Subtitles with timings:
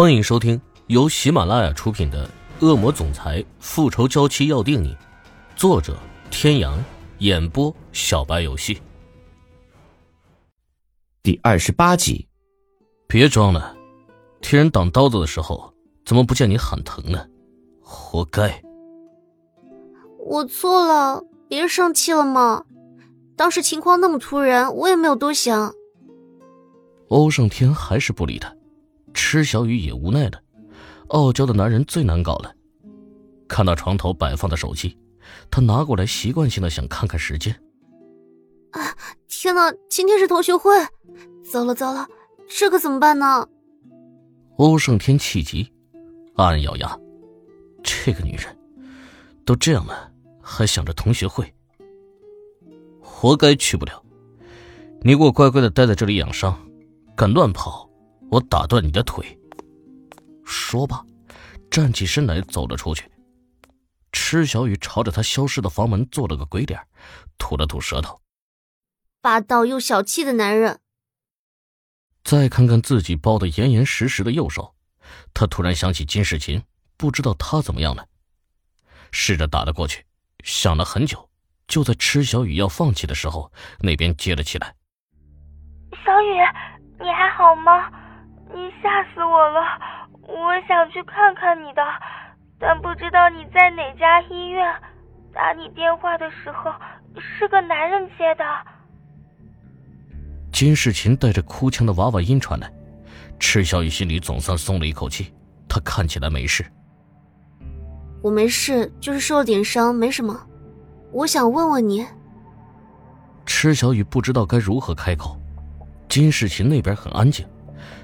[0.00, 2.24] 欢迎收听由喜马拉雅出品的
[2.64, 4.94] 《恶魔总裁复仇娇妻要定你》，
[5.56, 5.98] 作者：
[6.30, 6.78] 天阳，
[7.18, 8.80] 演播：小白游戏。
[11.20, 12.28] 第二十八集，
[13.08, 13.76] 别装了，
[14.40, 17.26] 替人挡刀子的时候，怎么不见你喊疼呢？
[17.82, 18.62] 活该！
[20.24, 22.64] 我错了，别生气了嘛。
[23.34, 25.74] 当时情况那么突然，我也没有多想。
[27.08, 28.54] 欧胜天还是不理他。
[29.18, 30.40] 池小雨也无奈了，
[31.08, 32.54] 傲娇的男人最难搞了。
[33.48, 34.96] 看到床头摆放的手机，
[35.50, 37.52] 他拿过来，习惯性的想看看时间。
[38.70, 38.94] 啊！
[39.26, 40.72] 天哪，今天是同学会，
[41.50, 42.06] 糟了糟了，
[42.48, 43.44] 这可怎么办呢？
[44.56, 45.68] 欧胜天气急，
[46.36, 46.96] 暗暗咬牙：
[47.82, 48.56] 这个女人，
[49.44, 51.52] 都这样了，还想着同学会，
[53.02, 54.00] 活该去不了。
[55.02, 56.56] 你给我乖乖的待在这里养伤，
[57.16, 57.87] 敢乱跑！
[58.30, 59.38] 我打断你的腿。
[60.44, 61.04] 说罢，
[61.70, 63.10] 站起身来走了出去。
[64.12, 66.80] 池小雨朝着他消失的房门做了个鬼脸，
[67.36, 68.20] 吐了吐舌头。
[69.20, 70.80] 霸道又小气的男人。
[72.24, 74.74] 再看看自己包的严严实实的右手，
[75.34, 76.62] 他突然想起金世琴，
[76.96, 78.06] 不知道他怎么样了。
[79.12, 80.04] 试着打了过去，
[80.44, 81.30] 想了很久，
[81.66, 84.74] 就在池小雨要放弃的时候，那边接了起来。
[86.04, 86.34] 小雨，
[86.98, 87.90] 你还好吗？
[88.54, 89.60] 你吓死我了！
[90.22, 91.82] 我想去看看你的，
[92.58, 94.64] 但不知道你在哪家医院。
[95.32, 96.72] 打你电话的时候
[97.16, 98.44] 是个男人接的。
[100.50, 102.70] 金世琴带着哭腔的娃娃音传来，
[103.38, 105.32] 赤小雨心里总算松了一口气。
[105.68, 106.64] 她看起来没事。
[108.22, 110.34] 我没事，就是受了点伤，没什么。
[111.12, 112.04] 我想问问你。
[113.46, 115.40] 赤小雨不知道该如何开口。
[116.08, 117.46] 金世琴那边很安静。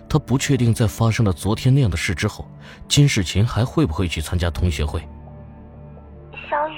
[0.08, 2.46] 他不确定，在发生了昨天那样的事之后，
[2.88, 5.00] 金世琴还会不会去参加同学会。
[6.48, 6.74] 小雨，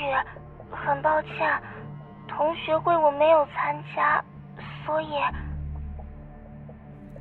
[0.71, 1.31] 很抱歉，
[2.29, 4.25] 同学会我没有参加，
[4.85, 5.09] 所以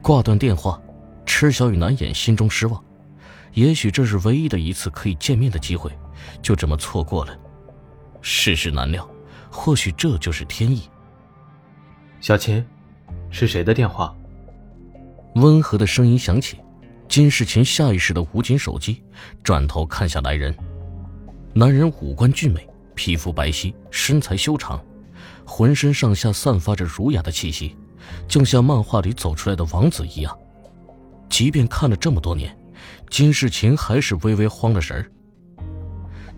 [0.01, 0.79] 挂断电话。
[1.25, 2.81] 池小雨难掩心中失望，
[3.53, 5.91] 也许这是唯一的一次可以见面的机会，
[6.41, 7.35] 就这么错过了。
[8.21, 9.05] 世事难料，
[9.51, 10.88] 或许这就是天意。
[12.21, 12.65] 小琴，
[13.31, 14.15] 是谁的电话？
[15.35, 16.57] 温和的声音响起，
[17.09, 19.03] 金世琴下意识的捂紧手机，
[19.44, 20.56] 转头看向来人。
[21.53, 24.81] 男人五官俊美，皮肤白皙，身材修长，
[25.45, 27.75] 浑身上下散发着儒雅的气息，
[28.29, 30.38] 就像漫画里走出来的王子一样。
[31.29, 32.57] 即便看了这么多年，
[33.09, 35.12] 金世琴还是微微慌了神儿，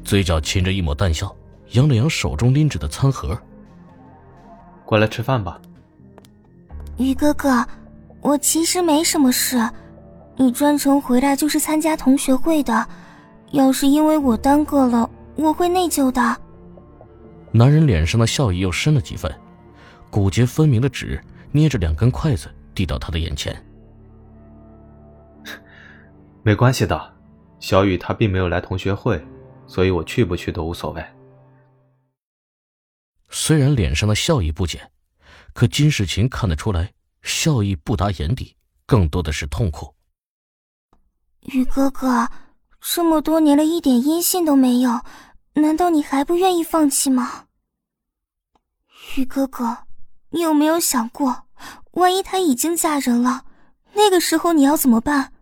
[0.04, 1.36] 嘴角噙着一抹淡笑，
[1.74, 3.40] 扬了扬手中拎着的餐盒
[4.86, 5.62] ：“过来吃饭吧。”
[6.98, 7.64] 于哥哥。
[8.28, 9.58] 我其实没什么事，
[10.36, 12.86] 你专程回来就是参加同学会的。
[13.52, 16.36] 要是因为我耽搁了，我会内疚的。
[17.54, 19.34] 男人脸上的笑意又深了几分，
[20.10, 21.24] 骨节分明的指
[21.54, 23.56] 捏着两根筷子递到他的眼前。
[26.44, 27.14] 没关系的，
[27.62, 29.26] 小雨她并没有来同学会，
[29.68, 31.02] 所以我去不去都无所谓。
[33.30, 34.92] 虽然脸上的笑意不减，
[35.54, 36.92] 可金世琴看得出来。
[37.28, 38.56] 笑意不达眼底，
[38.86, 39.94] 更多的是痛苦。
[41.42, 42.30] 雨哥哥，
[42.80, 45.02] 这么多年了，一点音信都没有，
[45.54, 47.46] 难道你还不愿意放弃吗？
[49.18, 49.78] 雨哥哥，
[50.30, 51.44] 你有没有想过，
[51.92, 53.44] 万一她已经嫁人了，
[53.94, 55.34] 那个时候你要怎么办？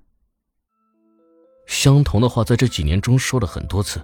[1.68, 4.04] 相同的话，在这几年中说了很多次，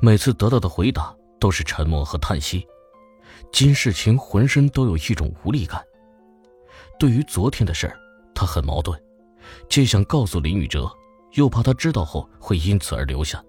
[0.00, 2.64] 每次得到的回答都是沉默和叹息。
[3.52, 5.84] 金世琴浑身都有一种无力感。
[7.00, 7.98] 对于昨天的事儿，
[8.34, 9.02] 他很矛盾，
[9.70, 10.86] 既想告诉林宇哲，
[11.32, 13.42] 又怕他知道后会因此而留下。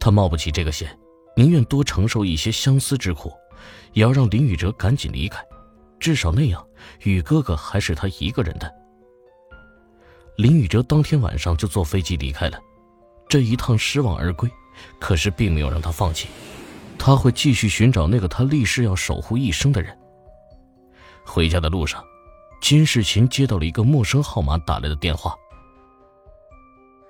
[0.00, 0.98] 他冒不起这个险，
[1.36, 3.32] 宁愿多承受一些相思之苦，
[3.92, 5.40] 也要让林宇哲赶紧离开，
[6.00, 6.66] 至少那样，
[7.04, 8.68] 宇哥哥还是他一个人的。
[10.36, 12.58] 林宇哲当天晚上就坐飞机离开了，
[13.28, 14.50] 这一趟失望而归，
[14.98, 16.26] 可是并没有让他放弃，
[16.98, 19.96] 他会继续寻找那个他立誓要守护一生的人。
[21.24, 22.02] 回家的路上。
[22.60, 25.34] 金世琴接到了一个陌生号码打来的电话。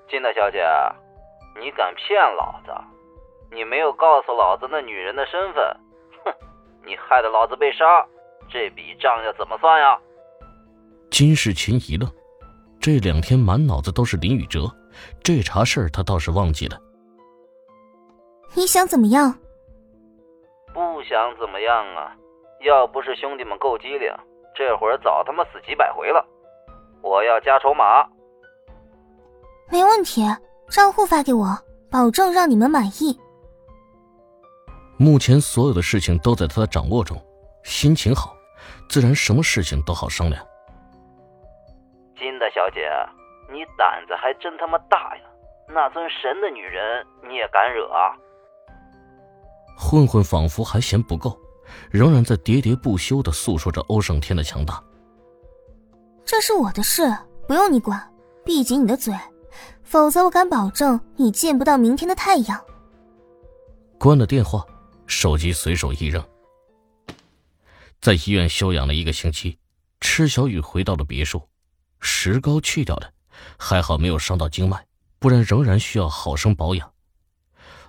[0.08, 0.64] 金大小姐，
[1.60, 2.72] 你敢骗老子？
[3.50, 5.64] 你没有告诉老子那女人的身份，
[6.24, 6.32] 哼！
[6.84, 8.06] 你害得老子被杀，
[8.48, 9.98] 这笔账要怎么算呀？
[11.10, 12.10] 金世琴一愣，
[12.78, 14.70] 这两天满脑子都是林宇哲，
[15.22, 16.78] 这茬事儿他倒是忘记了。
[18.54, 19.34] 你想怎么样？
[20.72, 22.14] 不想怎么样啊！
[22.66, 24.12] 要不是兄弟们够机灵。
[24.58, 26.26] 这会儿早他妈死几百回了，
[27.00, 28.04] 我要加筹码。
[29.70, 30.22] 没问题，
[30.68, 31.56] 账户发给我，
[31.88, 33.16] 保证让你们满意。
[34.96, 37.16] 目前所有的事情都在他的掌握中，
[37.62, 38.34] 心情好，
[38.88, 40.44] 自然什么事情都好商量。
[42.18, 42.90] 金大小姐，
[43.52, 45.22] 你胆子还真他妈大呀！
[45.68, 48.10] 那尊神的女人你也敢惹啊？
[49.78, 51.38] 混混仿佛还嫌不够，
[51.90, 54.82] 仍然在喋喋不休的诉说着欧胜天的强大。
[56.24, 57.16] 这是我的事，
[57.46, 58.12] 不用你管，
[58.44, 59.14] 闭紧你的嘴，
[59.82, 62.60] 否则我敢保证你见不到明天的太阳。
[63.98, 64.64] 关了电话，
[65.06, 66.22] 手机随手一扔。
[68.00, 69.58] 在医院休养了一个星期，
[70.00, 71.42] 池小雨回到了别墅，
[72.00, 73.10] 石膏去掉了，
[73.58, 74.86] 还好没有伤到经脉，
[75.18, 76.92] 不然仍然需要好生保养。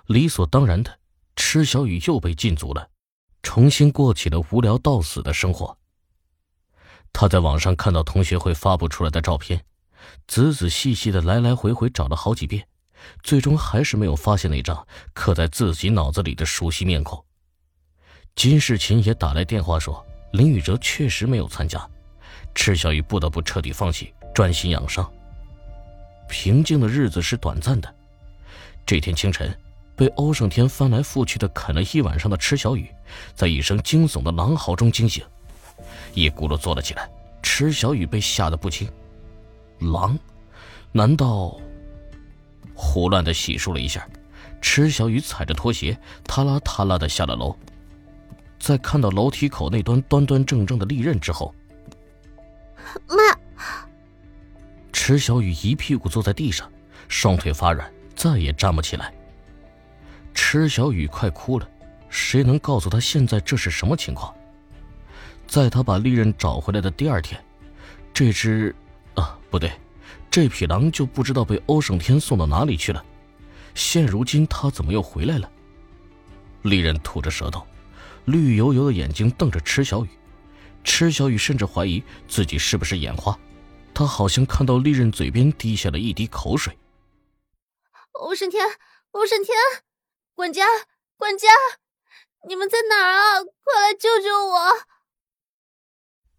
[0.06, 0.98] 理所当然的。
[1.36, 2.86] 池小雨又被禁足了，
[3.42, 5.76] 重新过起了无聊到死的生活。
[7.12, 9.64] 他在网上看到同学会发布出来的照片，
[10.28, 12.66] 仔仔细细的来来回回找了好几遍，
[13.22, 17.24] 最终还是没有发现那张刻在自己脑子里的熟悉面孔。
[18.36, 21.84] 金世琴也打来电话说，林宇哲确实没有参加，
[22.54, 25.10] 池小雨不得不彻底放弃，专心养伤。
[26.28, 27.92] 平静的日子是短暂的，
[28.86, 29.52] 这天清晨。
[30.00, 32.88] 被欧胜天翻来覆去的啃了一晚上的池小雨，
[33.34, 35.22] 在一声惊悚的狼嚎中惊醒，
[36.14, 37.06] 一骨碌坐了起来。
[37.42, 38.90] 池小雨被吓得不轻。
[39.80, 40.18] 狼？
[40.90, 41.54] 难道？
[42.74, 44.08] 胡乱的洗漱了一下，
[44.62, 47.54] 池小雨踩着拖鞋，踏啦踏啦的下了楼。
[48.58, 51.54] 在看到楼梯口那端端端正正的利刃之后，
[53.06, 53.38] 妈！
[54.94, 56.72] 池小雨一屁股坐在地上，
[57.06, 59.12] 双腿发软，再也站不起来。
[60.34, 61.68] 池小雨快哭了，
[62.08, 64.34] 谁能告诉他现在这是什么情况？
[65.46, 67.42] 在他把利刃找回来的第二天，
[68.14, 68.74] 这只……
[69.14, 69.72] 啊，不对，
[70.30, 73.04] 这匹狼就不知道被欧胜天送到哪里去了。
[73.74, 75.50] 现如今他怎么又回来了？
[76.62, 77.66] 利刃吐着舌头，
[78.24, 80.08] 绿油油的眼睛瞪着池小雨。
[80.84, 83.38] 池小雨甚至怀疑自己是不是眼花，
[83.92, 86.76] 他好像看到利刃嘴边滴下了一滴口水。
[88.12, 88.64] 欧胜天，
[89.10, 89.56] 欧胜天！
[90.40, 90.64] 管家，
[91.18, 91.48] 管家，
[92.48, 93.44] 你们在哪儿啊？
[93.44, 94.86] 快来救救我！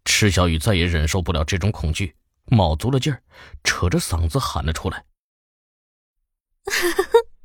[0.04, 2.16] 池小雨再也忍受不了这种恐惧，
[2.46, 3.22] 卯足了劲儿，
[3.62, 5.04] 扯着嗓子喊了出来：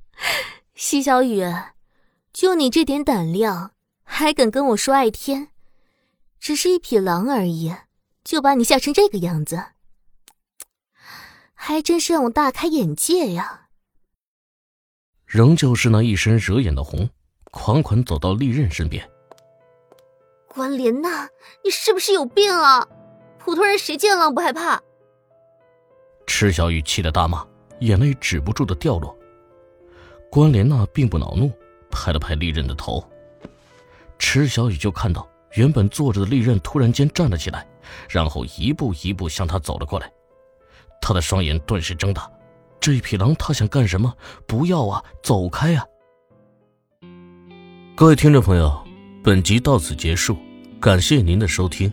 [0.74, 1.44] “西小雨，
[2.34, 5.52] 就你这点胆量，还敢跟我说爱天？
[6.40, 7.76] 只是一匹狼而已，
[8.24, 9.74] 就把你吓成这个样子，
[11.54, 13.66] 还真是让我大开眼界呀！”
[15.28, 17.08] 仍旧是那一身惹眼的红，
[17.52, 19.08] 款款走到利刃身边。
[20.48, 21.28] 关莲娜，
[21.66, 22.88] 你是不是有病啊？
[23.38, 24.82] 普通人谁见狼不害怕？
[26.26, 27.46] 池小雨气得大骂，
[27.82, 29.14] 眼泪止不住的掉落。
[30.32, 31.52] 关莲娜并不恼怒，
[31.92, 33.06] 拍了拍利刃的头。
[34.18, 37.68] 池小雨就看到原本坐着的利刃突然间站了起来，
[38.10, 40.10] 然后一步一步向他走了过来。
[41.02, 42.32] 他的双眼顿时睁大。
[42.80, 44.14] 这一匹狼，它想干什么？
[44.46, 45.86] 不要啊，走开啊！
[47.96, 48.72] 各位听众朋友，
[49.24, 50.38] 本集到此结束，
[50.80, 51.92] 感谢您的收听。